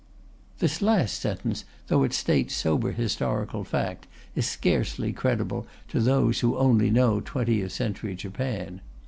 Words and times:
This 0.57 0.81
last 0.81 1.19
sentence, 1.19 1.63
though 1.85 2.01
it 2.01 2.11
states 2.11 2.55
sober 2.55 2.91
historical 2.91 3.63
fact, 3.63 4.07
is 4.33 4.47
scarcely 4.47 5.13
credible 5.13 5.67
to 5.89 5.99
those 5.99 6.39
who 6.39 6.57
only 6.57 6.89
know 6.89 7.19
twentieth 7.19 7.71
century 7.71 8.15
Japan. 8.15 8.81